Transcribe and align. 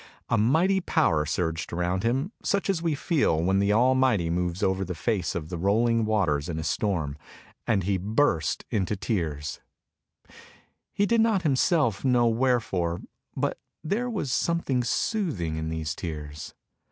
A 0.29 0.35
mighty 0.39 0.81
power 0.81 1.27
surged 1.27 1.71
around 1.71 2.01
him, 2.01 2.31
such 2.41 2.71
as 2.71 2.81
we 2.81 2.95
feel 2.95 3.39
when 3.39 3.59
the 3.59 3.71
Almighty 3.71 4.31
moves 4.31 4.63
over 4.63 4.83
the 4.83 4.95
face 4.95 5.35
of 5.35 5.49
the 5.49 5.59
rolling 5.59 6.05
waters 6.05 6.49
in 6.49 6.57
a 6.57 6.63
storm, 6.63 7.17
and 7.67 7.83
he 7.83 7.99
burst 7.99 8.65
into 8.71 8.95
tears; 8.95 9.59
he 10.91 11.05
did 11.05 11.21
not 11.21 11.43
himself 11.43 12.03
know 12.03 12.25
wherefore, 12.25 13.01
but 13.37 13.59
there 13.83 14.09
was 14.09 14.31
some 14.31 14.63
soothing 14.81 15.55
in 15.57 15.69
these 15.69 15.93
tears. 15.93 16.55